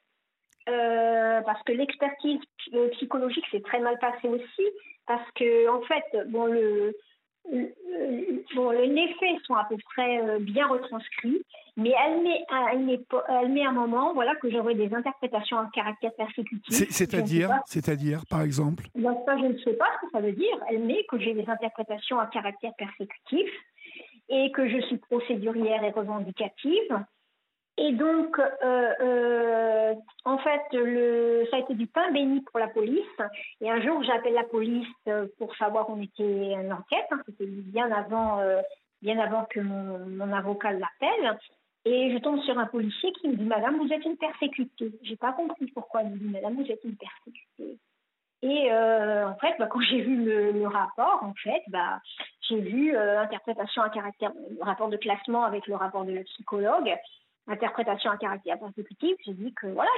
euh, 0.68 1.40
parce 1.42 1.62
que 1.64 1.73
l'expertise 1.73 2.40
psychologique 2.92 3.47
s'est 3.50 3.62
très 3.62 3.80
mal 3.80 3.99
passée 3.99 4.28
aussi, 4.28 4.68
parce 5.06 5.28
que 5.32 5.68
en 5.68 5.82
fait, 5.82 6.28
bon, 6.28 6.47
le, 6.47 6.94
bon, 8.54 8.70
les 8.70 9.08
faits 9.20 9.40
sont 9.46 9.54
à 9.54 9.64
peu 9.64 9.76
près 9.84 10.20
euh, 10.20 10.38
bien 10.38 10.66
retranscrits, 10.66 11.42
mais 11.76 11.92
elle 12.04 12.22
met, 12.22 12.44
elle 12.72 13.49
met, 13.50 13.64
un 13.64 13.72
moment 13.72 14.12
voilà, 14.14 14.34
que 14.37 14.50
j'aurai 14.50 14.75
des 14.75 14.92
interprétations 14.94 15.58
à 15.58 15.68
caractère 15.75 16.12
persécutif. 16.14 16.90
C'est-à-dire, 16.90 17.50
c'est-à-dire, 17.66 18.22
par 18.28 18.42
exemple? 18.42 18.84
Ben, 18.94 19.16
ça, 19.26 19.37
Je 19.38 19.46
ne 19.46 19.58
sais 19.58 19.75
pas 19.75 19.87
ce 19.96 20.06
que 20.06 20.12
ça 20.12 20.20
veut 20.20 20.32
dire. 20.32 20.56
Elle 20.68 20.80
met 20.84 21.04
que 21.08 21.18
j'ai 21.18 21.34
des 21.34 21.49
interprétations 21.49 22.18
à 22.18 22.26
caractère 22.26 22.75
persécutif 22.75 23.49
et 24.28 24.50
que 24.52 24.68
je 24.68 24.80
suis 24.87 24.99
procédurière 24.99 25.82
et 25.84 25.90
revendicative 25.90 27.04
et 27.78 27.92
donc, 27.92 28.38
euh, 28.38 28.92
euh, 29.00 29.94
en 30.24 30.38
fait, 30.38 30.60
le, 30.72 31.46
ça 31.50 31.56
a 31.56 31.60
été 31.60 31.74
du 31.74 31.86
pain 31.86 32.10
béni 32.12 32.42
pour 32.42 32.60
la 32.60 32.68
police. 32.68 33.06
Et 33.60 33.70
un 33.70 33.80
jour, 33.80 34.02
j'appelle 34.02 34.34
la 34.34 34.44
police 34.44 34.86
euh, 35.08 35.26
pour 35.38 35.56
savoir 35.56 35.88
où 35.88 36.00
était 36.00 36.54
en 36.56 36.70
enquête. 36.70 37.06
Hein. 37.10 37.22
C'était 37.26 37.46
bien 37.46 37.90
avant, 37.90 38.42
bien 39.00 39.18
avant 39.18 39.46
que 39.46 39.60
mon, 39.60 40.32
avocat 40.32 40.72
l'appelle. 40.72 41.38
Et 41.84 42.12
je 42.12 42.18
tombe 42.18 42.40
sur 42.42 42.58
un 42.58 42.66
policier 42.66 43.10
qui 43.12 43.28
me 43.28 43.36
dit 43.36 43.44
Madame, 43.44 43.78
vous 43.78 43.92
êtes 43.92 44.04
une 44.04 44.18
persécutée. 44.18 44.92
J'ai 45.02 45.16
pas 45.16 45.32
compris 45.32 45.66
pourquoi 45.74 46.02
il 46.02 46.10
me 46.10 46.16
dit 46.16 46.28
Madame, 46.28 46.54
vous 46.54 46.70
êtes 46.70 46.84
une 46.84 46.96
persécutée. 46.96 47.78
Et 48.42 48.72
en 48.72 49.36
fait, 49.36 49.54
bah, 49.58 49.66
quand 49.66 49.80
j'ai 49.80 50.02
vu 50.02 50.24
le, 50.24 50.66
rapport, 50.66 51.20
en 51.22 51.32
fait, 51.34 51.62
bah, 51.68 52.00
j'ai 52.48 52.60
vu 52.60 52.96
interprétation 52.96 53.82
à 53.82 53.88
caractère, 53.88 54.32
rapport 54.60 54.90
de 54.90 54.96
classement 54.96 55.44
avec 55.44 55.66
le 55.66 55.74
rapport 55.74 56.04
de 56.04 56.12
la 56.12 56.22
psychologue 56.24 56.92
interprétation 57.49 58.11
à 58.11 58.16
caractère 58.16 58.58
persécutif, 58.58 59.16
j'ai 59.25 59.34
dit 59.34 59.52
que 59.54 59.66
voilà, 59.68 59.90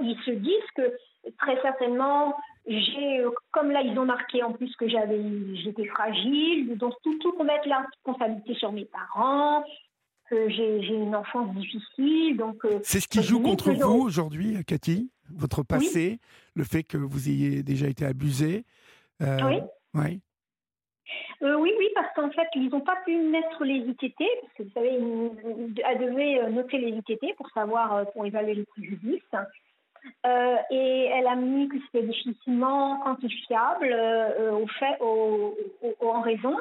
ils, 0.00 0.16
se 0.24 0.30
disent 0.30 0.70
que 0.76 0.94
très 1.38 1.60
certainement, 1.62 2.36
j'ai, 2.66 3.24
comme 3.50 3.70
là 3.70 3.82
ils 3.82 3.98
ont 3.98 4.04
marqué 4.04 4.42
en 4.42 4.52
plus 4.52 4.74
que 4.76 4.88
j'avais, 4.88 5.20
j'étais 5.56 5.86
fragile, 5.86 6.76
donc 6.78 6.94
tout, 7.02 7.18
tout 7.18 7.42
mettre 7.42 7.68
la 7.68 7.80
responsabilité 7.80 8.54
sur 8.54 8.72
mes 8.72 8.84
parents, 8.84 9.64
que 10.30 10.48
j'ai, 10.48 10.86
une 10.86 11.14
enfance 11.14 11.54
difficile, 11.54 12.36
donc. 12.38 12.64
Euh, 12.64 12.78
C'est 12.82 13.00
ce 13.00 13.08
qui 13.08 13.22
joue 13.22 13.40
contre 13.40 13.70
vous 13.72 14.00
aujourd'hui, 14.00 14.56
Cathy, 14.64 15.10
votre 15.30 15.62
passé, 15.62 16.20
le 16.54 16.64
fait 16.64 16.84
que 16.84 16.96
vous 16.96 17.28
ayez 17.28 17.62
déjà 17.62 17.86
été 17.86 18.06
abusée. 18.06 18.64
Euh, 19.20 19.38
oui. 19.44 19.60
Oui. 19.94 20.20
Euh, 21.42 21.56
oui, 21.56 21.72
oui, 21.78 21.88
parce 21.94 22.12
qu'en 22.14 22.30
fait, 22.30 22.48
ils 22.54 22.68
n'ont 22.68 22.80
pas 22.80 22.96
pu 23.04 23.16
mettre 23.16 23.64
les 23.64 23.80
parce 24.40 24.52
que 24.54 24.62
vous 24.62 24.70
savez, 24.74 25.00
elle 25.84 25.98
devait 25.98 26.38
euh, 26.38 26.50
noter 26.50 26.78
les 26.78 26.92
pour 27.36 27.48
savoir, 27.50 27.94
euh, 27.94 28.04
pour 28.04 28.24
évaluer 28.26 28.54
les 28.54 28.64
préjudices. 28.64 29.22
Euh, 30.26 30.56
et 30.70 31.06
elle 31.06 31.26
a 31.26 31.36
mis 31.36 31.68
que 31.68 31.76
c'était 31.86 32.06
difficilement 32.06 32.98
quantifiable 32.98 33.94
au 34.52 34.66
fait, 34.66 34.98
en 36.00 36.20
raison 36.20 36.56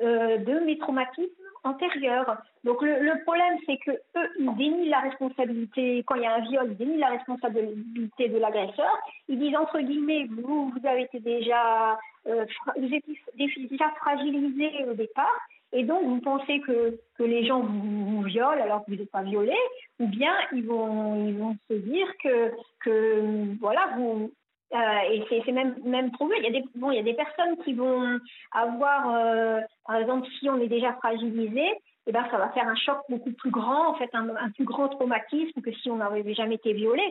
de 0.00 0.64
mes 0.64 0.78
traumatismes 0.78 1.28
antérieurs. 1.64 2.38
Donc 2.64 2.82
le, 2.82 3.22
problème, 3.22 3.58
c'est 3.66 3.76
que 3.78 3.90
eux, 3.90 4.28
ils 4.38 4.54
dénient 4.56 4.88
la 4.88 5.00
responsabilité 5.00 6.02
quand 6.06 6.14
il 6.14 6.22
y 6.22 6.26
a 6.26 6.34
un 6.34 6.40
viol, 6.40 6.68
ils 6.70 6.76
dénient 6.76 6.98
la 6.98 7.10
responsabilité 7.10 8.28
de 8.28 8.38
l'agresseur. 8.38 8.98
Ils 9.28 9.38
disent 9.38 9.56
entre 9.56 9.80
guillemets, 9.80 10.26
vous, 10.30 10.70
vous 10.70 10.86
avez 10.86 11.02
été 11.02 11.20
déjà 11.20 11.98
euh, 12.26 12.44
vous 12.76 12.94
êtes 12.94 13.04
déjà 13.36 13.90
fragilisé 13.98 14.84
au 14.84 14.94
départ, 14.94 15.40
et 15.72 15.84
donc 15.84 16.04
vous 16.04 16.20
pensez 16.20 16.60
que, 16.60 16.98
que 17.16 17.22
les 17.22 17.46
gens 17.46 17.60
vous, 17.60 18.22
violent 18.22 18.62
alors 18.62 18.84
que 18.84 18.90
vous 18.90 18.96
n'êtes 18.98 19.10
pas 19.10 19.22
violé, 19.22 19.56
ou 19.98 20.06
bien 20.06 20.32
ils 20.52 20.66
vont, 20.66 21.28
ils 21.28 21.38
vont 21.38 21.56
se 21.68 21.74
dire 21.74 22.06
que, 22.22 22.52
que 22.80 23.58
voilà, 23.60 23.88
vous, 23.96 24.32
euh, 24.72 25.10
et 25.10 25.42
c'est 25.44 25.52
même, 25.52 25.74
même 25.84 26.12
prouvé. 26.12 26.36
Il 26.38 26.44
y, 26.44 26.48
a 26.56 26.60
des, 26.60 26.64
bon, 26.76 26.90
il 26.92 26.96
y 26.96 27.00
a 27.00 27.02
des 27.02 27.14
personnes 27.14 27.56
qui 27.64 27.74
vont 27.74 28.18
avoir, 28.52 29.14
euh, 29.14 29.60
par 29.86 29.96
exemple, 29.96 30.28
si 30.38 30.48
on 30.48 30.60
est 30.60 30.68
déjà 30.68 30.92
fragilisé, 30.94 31.60
et 31.60 31.76
eh 32.06 32.12
ben, 32.12 32.24
ça 32.30 32.38
va 32.38 32.48
faire 32.50 32.66
un 32.66 32.76
choc 32.76 32.98
beaucoup 33.08 33.32
plus 33.32 33.50
grand, 33.50 33.88
en 33.88 33.94
fait, 33.94 34.08
un, 34.14 34.50
plus 34.54 34.64
grand 34.64 34.88
traumatisme 34.88 35.60
que 35.60 35.72
si 35.72 35.90
on 35.90 35.96
n'avait 35.96 36.34
jamais 36.34 36.54
été 36.56 36.72
violé 36.72 37.02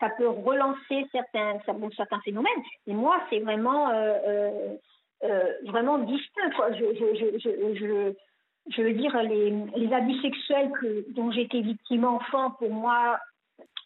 ça 0.00 0.10
peut 0.10 0.28
relancer 0.28 1.08
certains, 1.10 1.58
certains 1.96 2.20
phénomènes. 2.20 2.62
Mais 2.86 2.94
moi, 2.94 3.20
c'est 3.28 3.40
vraiment, 3.40 3.90
euh, 3.90 4.76
vraiment 5.64 5.98
distinct. 5.98 6.50
Quoi. 6.54 6.72
Je, 6.72 6.84
je, 6.94 7.38
je, 7.40 7.74
je, 7.74 8.12
je 8.70 8.82
veux 8.82 8.92
dire, 8.92 9.20
les, 9.22 9.50
les 9.76 9.92
abus 9.92 10.20
sexuels 10.20 10.70
dont 11.10 11.32
été 11.32 11.62
victime 11.62 12.04
enfant, 12.04 12.52
pour 12.52 12.70
moi, 12.70 13.18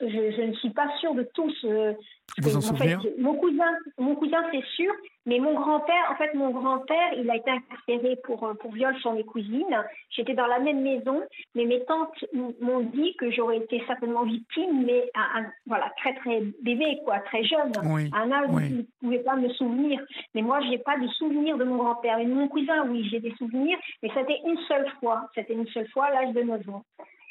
je, 0.00 0.42
ne 0.42 0.52
suis 0.54 0.70
pas 0.70 0.88
sûre 0.98 1.14
de 1.14 1.28
tous. 1.34 1.54
Euh, 1.64 1.94
Vous 2.38 2.56
en, 2.56 2.60
souvenez 2.60 2.96
Mon 3.18 3.34
cousin, 3.34 3.72
mon 3.98 4.14
cousin 4.14 4.42
c'est 4.50 4.64
sûr, 4.74 4.92
mais 5.26 5.38
mon 5.38 5.54
grand-père, 5.54 6.10
en 6.10 6.16
fait, 6.16 6.34
mon 6.34 6.50
grand-père, 6.50 7.12
il 7.16 7.30
a 7.30 7.36
été 7.36 7.50
incarcéré 7.50 8.16
pour, 8.24 8.44
euh, 8.44 8.54
pour 8.54 8.72
viol 8.72 8.96
sur 8.98 9.12
mes 9.12 9.24
cousines. 9.24 9.76
J'étais 10.10 10.34
dans 10.34 10.46
la 10.46 10.58
même 10.58 10.82
maison, 10.82 11.22
mais 11.54 11.64
mes 11.64 11.84
tantes 11.84 12.24
m'ont 12.60 12.80
dit 12.80 13.14
que 13.16 13.30
j'aurais 13.30 13.58
été 13.58 13.82
certainement 13.86 14.24
victime, 14.24 14.84
mais 14.84 15.10
un, 15.14 15.46
voilà, 15.66 15.92
très 15.98 16.14
très 16.16 16.40
bébé, 16.62 16.98
quoi, 17.04 17.20
très 17.20 17.44
jeune, 17.44 17.72
un 18.12 18.32
âge 18.32 18.48
où 18.48 18.58
je 18.58 18.74
ne 18.74 18.82
pouvais 19.00 19.20
pas 19.20 19.36
me 19.36 19.48
souvenir. 19.50 20.00
Mais 20.34 20.42
moi, 20.42 20.60
je 20.60 20.68
n'ai 20.68 20.78
pas 20.78 20.98
de 20.98 21.06
souvenirs 21.08 21.56
de 21.56 21.64
mon 21.64 21.76
grand-père. 21.76 22.18
Et 22.18 22.26
mon 22.26 22.48
cousin, 22.48 22.86
oui, 22.88 23.06
j'ai 23.10 23.20
des 23.20 23.34
souvenirs, 23.36 23.78
mais 24.02 24.10
c'était 24.14 24.40
une 24.44 24.58
seule 24.66 24.90
fois. 25.00 25.28
C'était 25.34 25.54
une 25.54 25.66
seule 25.68 25.88
fois 25.88 26.06
à 26.06 26.10
l'âge 26.10 26.34
de 26.34 26.42
9 26.42 26.68
ans. 26.70 26.84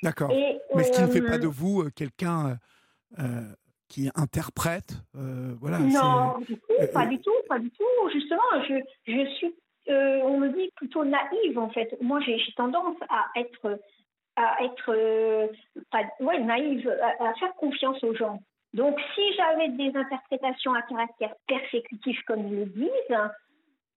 D'accord. 0.04 0.30
Mais 0.30 0.84
ce 0.84 0.92
qui 0.92 1.02
ne 1.02 1.08
fait 1.08 1.22
pas 1.22 1.38
de 1.38 1.48
vous 1.48 1.82
euh, 1.82 1.90
quelqu'un 1.96 2.58
euh, 3.20 3.24
qui 3.88 4.10
interprète, 4.16 4.94
euh, 5.16 5.54
voilà. 5.60 5.80
Non, 5.80 6.40
pas 6.94 7.06
du 7.06 7.20
tout, 7.20 7.32
pas 7.48 7.60
du 7.60 7.70
tout. 7.72 8.10
Justement, 8.12 8.42
je, 8.68 8.76
je 9.06 9.26
suis, 9.36 9.56
on 9.88 10.40
me 10.40 10.50
dit 10.50 10.72
plutôt 10.76 11.04
naïve 11.04 11.58
en 11.58 11.70
fait. 11.70 11.96
Moi, 12.02 12.20
j'ai 12.22 12.38
tendance 12.56 12.98
à 13.10 13.28
être, 13.40 13.80
à 14.38 14.64
être, 14.64 15.52
pas, 15.92 16.04
ouais, 16.20 16.40
naïve, 16.40 16.90
à, 17.20 17.34
faire 17.36 17.54
confiance 17.56 18.04
aux 18.04 18.16
gens. 18.16 18.40
Donc, 18.74 18.98
si 19.14 19.22
j'avais 19.36 19.68
des 19.70 19.92
interprétations 19.96 20.74
à 20.74 20.82
caractère 20.84 21.36
persécutif, 21.46 22.18
comme 22.26 22.48
ils 22.48 22.60
le 22.60 22.66
disent, 22.66 23.18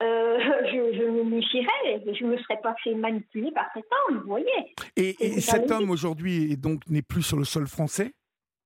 euh, 0.02 0.38
je, 0.72 0.98
je, 0.98 1.04
me 1.04 1.24
méfierais, 1.24 2.02
je 2.12 2.24
ne 2.24 2.30
me 2.30 2.38
serais 2.38 2.60
pas 2.62 2.74
fait 2.82 2.94
manipuler 2.94 3.52
par 3.52 3.66
cet 3.74 3.84
homme, 4.08 4.18
vous 4.18 4.28
voyez. 4.28 4.74
Et, 4.96 5.40
cet 5.40 5.70
homme 5.70 5.90
aujourd'hui 5.90 6.56
donc 6.56 6.80
n'est 6.88 7.02
plus 7.02 7.22
sur 7.22 7.38
le 7.38 7.44
sol 7.44 7.66
français? 7.66 8.12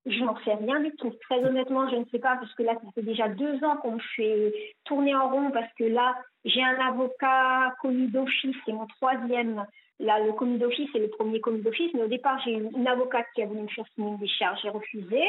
Je 0.06 0.25
n'en 0.25 0.37
sais 0.42 0.54
rien 0.54 0.80
du 0.80 0.90
tout. 0.97 1.12
Très 1.28 1.44
honnêtement, 1.44 1.88
je 1.90 1.97
ne 1.97 2.04
sais 2.06 2.18
pas, 2.18 2.37
parce 2.37 2.54
que 2.54 2.62
là, 2.62 2.75
ça 2.75 2.90
fait 2.94 3.02
déjà 3.02 3.28
deux 3.28 3.62
ans 3.62 3.76
qu'on 3.76 3.97
me 3.97 4.00
fait 4.16 4.75
tourner 4.85 5.14
en 5.14 5.28
rond, 5.28 5.50
parce 5.50 5.70
que 5.75 5.85
là, 5.85 6.16
j'ai 6.47 6.62
un 6.62 6.78
avocat 6.80 7.75
commis 7.82 8.08
d'office, 8.08 8.56
c'est 8.64 8.73
mon 8.73 8.87
troisième. 8.87 9.66
Là, 10.00 10.20
le 10.20 10.32
commis 10.32 10.58
d'office, 10.58 10.88
c'est 10.92 11.00
le 11.00 11.08
premier 11.08 11.40
commis 11.40 11.61
d'office, 11.61 11.92
mais 11.92 12.04
au 12.04 12.08
départ, 12.08 12.40
j'ai 12.44 12.52
une, 12.52 12.70
une 12.75 12.87
avocate 12.87 13.26
qui 13.35 13.42
a 13.42 13.47
voulu 13.47 13.62
me 13.62 13.68
faire 13.68 13.85
signer 13.94 14.12
une 14.12 14.18
décharge, 14.18 14.61
j'ai 14.62 14.70
refusé. 14.70 15.20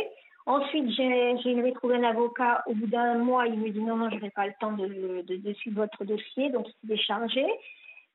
Ensuite, 0.50 0.90
j'ai 0.98 1.74
trouvé 1.76 1.98
un 1.98 2.04
avocat. 2.04 2.64
Au 2.66 2.74
bout 2.74 2.88
d'un 2.88 3.20
mois, 3.20 3.46
il 3.46 3.60
me 3.60 3.70
dit 3.70 3.82
non, 3.82 3.98
non, 3.98 4.10
je 4.10 4.16
n'aurai 4.16 4.32
pas 4.32 4.48
le 4.48 4.54
temps 4.60 4.72
de, 4.72 5.22
de, 5.22 5.54
suivre 5.54 5.82
votre 5.82 6.04
dossier, 6.06 6.50
donc 6.50 6.66
c'est 6.66 6.88
déchargé. 6.88 7.46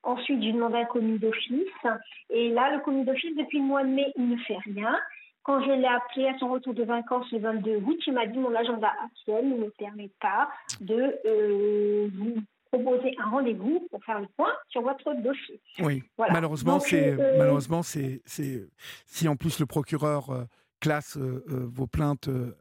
Ensuite, 0.03 0.43
j'ai 0.43 0.51
demandé 0.51 0.75
un 0.75 0.83
commis 0.83 1.17
d'office. 1.17 1.87
Et 2.29 2.49
là, 2.49 2.75
le 2.75 2.81
commis 2.81 3.05
d'office, 3.05 3.33
depuis 3.37 3.59
le 3.59 3.63
mois 3.63 3.85
de 3.85 3.87
mai, 3.87 4.11
il 4.17 4.27
ne 4.27 4.35
fait 4.35 4.57
rien. 4.65 4.99
Quand 5.43 5.61
je 5.61 5.71
l'ai 5.71 5.87
appelé 5.87 6.27
à 6.27 6.37
son 6.37 6.49
retour 6.49 6.73
de 6.73 6.83
vacances 6.83 7.31
le 7.31 7.39
22 7.39 7.77
août, 7.77 7.99
il 8.05 8.11
m'a 8.11 8.25
dit 8.25 8.37
mon 8.37 8.53
agenda 8.53 8.91
actuel 9.05 9.47
ne 9.47 9.55
me 9.55 9.69
permet 9.69 10.09
pas 10.19 10.49
de 10.81 11.15
euh, 11.25 12.09
vous 12.17 12.35
proposer 12.69 13.15
un 13.17 13.29
rendez-vous 13.29 13.87
pour 13.89 14.03
faire 14.03 14.19
le 14.19 14.27
point 14.35 14.51
sur 14.67 14.81
votre 14.81 15.13
dossier. 15.21 15.61
Oui, 15.79 16.03
malheureusement, 16.17 16.81
c'est 16.81 17.13
euh, 17.13 17.37
malheureusement 17.37 17.81
c'est 17.81 18.21
si 18.25 19.27
en 19.29 19.37
plus 19.37 19.59
le 19.59 19.65
procureur 19.65 20.31
euh, 20.31 20.43
classe 20.85 21.17
euh, 21.17 21.43
euh, 21.49 21.65
vos 21.67 21.87
plaintes 21.87 22.27
euh, 22.27 22.53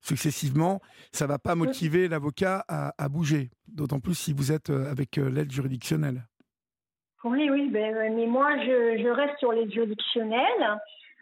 successivement, 0.00 0.80
ça 1.10 1.24
ne 1.24 1.30
va 1.30 1.38
pas 1.40 1.56
motiver 1.56 2.06
l'avocat 2.06 2.64
à, 2.68 3.08
bouger, 3.08 3.50
d'autant 3.66 3.98
plus 3.98 4.14
si 4.14 4.32
vous 4.32 4.52
êtes 4.52 4.70
avec 4.70 5.16
l'aide 5.16 5.50
juridictionnelle. 5.50 6.22
Oui, 7.24 7.50
oui, 7.50 7.68
ben, 7.68 8.14
mais 8.14 8.26
moi, 8.26 8.56
je, 8.58 9.08
reste 9.10 9.38
sur 9.40 9.52
l'aide 9.52 9.70
juridictionnelle. 9.70 10.78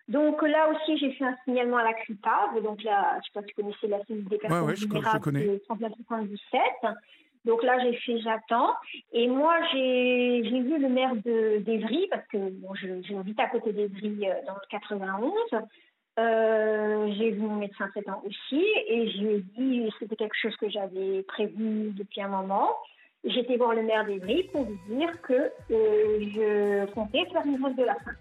Donc 0.06 0.42
là 0.42 0.70
aussi, 0.70 0.96
j'ai 0.98 1.12
fait 1.12 1.24
un 1.24 1.36
signalement 1.44 1.78
à 1.78 1.84
la 1.84 1.94
CRIPAV. 1.94 2.62
Donc 2.62 2.84
là, 2.84 3.14
je 3.14 3.16
ne 3.16 3.22
sais 3.22 3.30
pas 3.34 3.42
si 3.42 3.54
vous 3.56 3.62
connaissez 3.62 3.88
la 3.88 4.04
CIVIL 4.04 4.28
des 4.28 4.38
personnes 4.38 4.66
ouais, 4.66 4.74
de 4.74 5.58
3977. 5.64 6.60
Donc 7.46 7.62
là, 7.62 7.78
j'ai 7.82 7.96
fait 7.96 8.20
j'attends. 8.20 8.74
Et 9.12 9.26
moi, 9.26 9.56
j'ai 9.72 10.42
vu 10.42 10.78
le 10.78 10.88
maire 10.88 11.16
d'Evry, 11.16 12.06
parce 12.10 12.26
que 12.28 12.50
bon, 12.50 12.74
j'habite 12.74 13.40
à 13.40 13.48
côté 13.48 13.72
d'Evry 13.72 14.26
dans 14.46 14.54
le 14.54 14.68
91. 14.70 15.32
Euh, 16.18 17.12
j'ai 17.16 17.30
vu 17.30 17.40
mon 17.40 17.56
médecin 17.56 17.86
traitant 17.88 18.22
aussi 18.26 18.64
et 18.88 19.10
je 19.10 19.18
lui 19.18 19.34
ai 19.34 19.44
dit 19.56 19.92
c'était 20.00 20.16
quelque 20.16 20.36
chose 20.40 20.56
que 20.56 20.68
j'avais 20.68 21.22
prévu 21.22 21.92
depuis 21.92 22.20
un 22.20 22.28
moment 22.28 22.70
j'étais 23.24 23.56
voir 23.56 23.74
le 23.74 23.82
maire 23.82 24.04
d'Evry 24.04 24.44
pour 24.52 24.64
lui 24.64 24.96
dire 24.96 25.10
que 25.22 25.32
euh, 25.32 25.50
je 25.70 26.92
comptais 26.92 27.24
faire 27.32 27.44
une 27.44 27.60
grève 27.60 27.76
de 27.76 27.84
la 27.84 27.94
faim. 27.96 28.12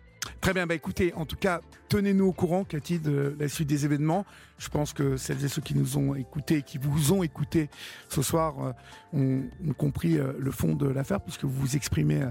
Très 0.42 0.54
bien, 0.54 0.68
bah 0.68 0.76
écoutez, 0.76 1.14
en 1.14 1.26
tout 1.26 1.36
cas, 1.36 1.62
tenez-nous 1.90 2.28
au 2.28 2.32
courant, 2.32 2.64
Cathy, 2.64 3.00
de 3.00 3.36
la 3.40 3.48
suite 3.50 3.68
des 3.68 3.86
événements. 3.86 4.26
Je 4.60 4.70
pense 4.70 4.94
que 4.94 5.18
celles 5.18 5.44
et 5.44 5.48
ceux 5.48 5.62
qui 5.62 5.76
nous 5.76 5.98
ont 5.98 6.16
écoutés, 6.16 6.62
qui 6.62 6.78
vous 6.78 7.12
ont 7.12 7.24
écoutés 7.24 7.70
ce 8.08 8.22
soir, 8.22 8.56
euh, 8.62 8.72
ont, 9.14 9.74
compris 9.74 10.18
le 10.18 10.52
fond 10.52 10.74
de 10.74 10.88
l'affaire, 10.88 11.22
puisque 11.22 11.44
vous 11.44 11.60
vous 11.62 11.76
exprimez 11.76 12.22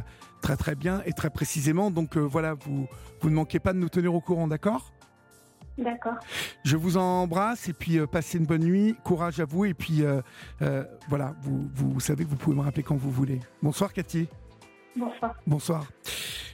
très 0.40 0.56
très 0.56 0.76
bien 0.76 1.02
et 1.04 1.12
très 1.12 1.30
précisément. 1.30 1.90
Donc 1.90 2.16
voilà, 2.16 2.54
vous, 2.54 2.86
vous 3.20 3.30
ne 3.30 3.34
manquez 3.34 3.58
pas 3.58 3.72
de 3.72 3.78
nous 3.78 3.88
tenir 3.88 4.14
au 4.14 4.20
courant, 4.20 4.46
d'accord? 4.46 4.92
D'accord. 5.78 6.16
Je 6.64 6.76
vous 6.76 6.96
embrasse 6.96 7.68
et 7.68 7.72
puis 7.72 7.98
passez 8.10 8.38
une 8.38 8.46
bonne 8.46 8.64
nuit. 8.64 8.96
Courage 9.04 9.40
à 9.40 9.44
vous 9.44 9.64
et 9.64 9.74
puis 9.74 10.02
voilà, 11.08 11.34
vous, 11.42 11.68
vous 11.74 12.00
savez 12.00 12.24
que 12.24 12.30
vous 12.30 12.36
pouvez 12.36 12.56
me 12.56 12.62
rappeler 12.62 12.82
quand 12.82 12.96
vous 12.96 13.10
voulez. 13.10 13.40
Bonsoir 13.62 13.92
Cathy. 13.92 14.28
Bonsoir. 14.96 15.34
Bonsoir. 15.46 15.86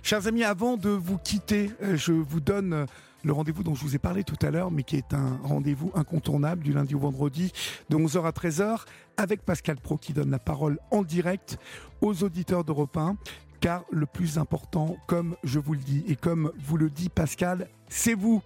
Chers 0.02 0.26
amis, 0.26 0.43
avant 0.43 0.76
de 0.76 0.88
vous 0.91 1.17
quitter, 1.17 1.71
euh, 1.81 1.97
je 1.97 2.12
vous 2.12 2.41
donne 2.41 2.73
euh, 2.73 2.87
le 3.23 3.33
rendez-vous 3.33 3.62
dont 3.62 3.76
je 3.76 3.83
vous 3.83 3.95
ai 3.95 4.00
parlé 4.00 4.25
tout 4.25 4.37
à 4.45 4.50
l'heure, 4.50 4.73
mais 4.73 4.83
qui 4.83 4.97
est 4.97 5.14
un 5.14 5.38
rendez-vous 5.45 5.93
incontournable 5.95 6.64
du 6.64 6.73
lundi 6.73 6.97
au 6.97 6.99
vendredi 6.99 7.52
de 7.88 7.97
11h 7.97 8.25
à 8.25 8.31
13h 8.33 8.81
avec 9.17 9.45
Pascal 9.45 9.76
Pro 9.76 9.97
qui 9.97 10.12
donne 10.12 10.33
la 10.33 10.41
parole 10.41 10.81
en 10.91 11.02
direct 11.02 11.57
aux 12.00 12.25
auditeurs 12.25 12.64
d'Europe 12.64 12.97
1. 12.97 13.17
Car 13.61 13.85
le 13.93 14.07
plus 14.07 14.38
important, 14.38 14.97
comme 15.07 15.37
je 15.45 15.61
vous 15.61 15.75
le 15.75 15.79
dis 15.79 16.02
et 16.09 16.17
comme 16.17 16.50
vous 16.59 16.76
le 16.76 16.91
dit 16.91 17.09
Pascal, 17.09 17.69
c'est 17.88 18.14
vous. 18.14 18.43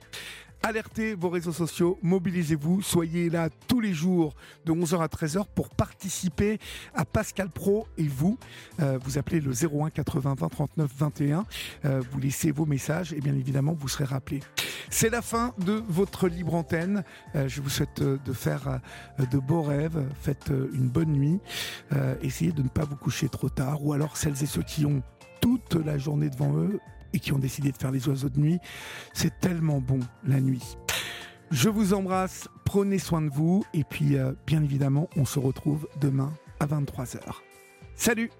Alertez 0.67 1.15
vos 1.15 1.29
réseaux 1.29 1.53
sociaux, 1.53 1.97
mobilisez-vous, 2.03 2.83
soyez 2.83 3.31
là 3.31 3.51
tous 3.69 3.79
les 3.79 3.95
jours 3.95 4.35
de 4.65 4.73
11h 4.73 5.01
à 5.01 5.07
13h 5.07 5.45
pour 5.55 5.69
participer 5.69 6.59
à 6.93 7.05
Pascal 7.05 7.51
Pro 7.51 7.87
et 7.97 8.09
vous. 8.09 8.37
Euh, 8.81 8.99
vous 9.01 9.17
appelez 9.17 9.39
le 9.41 9.53
01 9.53 9.91
80 9.91 10.35
20 10.37 10.49
39 10.49 10.91
21, 10.99 11.47
vous 11.85 12.19
laissez 12.19 12.51
vos 12.51 12.67
messages 12.67 13.13
et 13.13 13.21
bien 13.21 13.37
évidemment 13.37 13.77
vous 13.79 13.87
serez 13.87 14.07
rappelé. 14.07 14.41
C'est 14.91 15.09
la 15.09 15.23
fin 15.23 15.55
de 15.59 15.85
votre 15.89 16.27
libre 16.27 16.57
antenne. 16.57 17.05
Euh, 17.37 17.47
je 17.47 17.61
vous 17.63 17.71
souhaite 17.71 18.03
euh, 18.03 18.19
de 18.25 18.33
faire 18.33 18.81
de 19.21 19.39
beaux 19.39 19.63
rêves, 19.63 20.05
faites 20.21 20.49
une 20.49 20.89
bonne 20.89 21.13
nuit, 21.13 21.39
essayez 22.23 22.51
de 22.51 22.63
ne 22.63 22.69
pas 22.69 22.85
vous 22.85 22.97
coucher 22.97 23.29
trop 23.29 23.49
tard 23.49 23.85
ou 23.85 23.93
alors 23.93 24.17
celles 24.17 24.43
et 24.43 24.47
ceux 24.47 24.63
qui 24.63 24.85
ont 24.85 25.01
toute 25.41 25.77
la 25.77 25.97
journée 25.97 26.29
devant 26.29 26.57
eux, 26.57 26.81
et 27.13 27.19
qui 27.19 27.33
ont 27.33 27.39
décidé 27.39 27.73
de 27.73 27.77
faire 27.77 27.91
les 27.91 28.09
oiseaux 28.09 28.29
de 28.29 28.39
nuit. 28.39 28.59
C'est 29.13 29.39
tellement 29.41 29.81
bon 29.81 30.01
la 30.27 30.41
nuit. 30.41 30.77
Je 31.51 31.69
vous 31.69 31.95
embrasse, 31.95 32.49
prenez 32.65 32.99
soin 32.99 33.23
de 33.23 33.31
vous 33.31 33.65
et 33.73 33.85
puis 33.85 34.17
euh, 34.17 34.33
bien 34.47 34.63
évidemment 34.63 35.09
on 35.17 35.25
se 35.25 35.39
retrouve 35.39 35.89
demain 36.01 36.33
à 36.59 36.67
23h. 36.67 37.21
Salut 37.95 38.31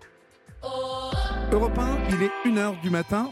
Europe 1.53 1.79
1, 1.79 1.99
il 2.11 2.23
est 2.23 2.33
1h 2.45 2.81
du 2.81 2.91
matin, 2.91 3.31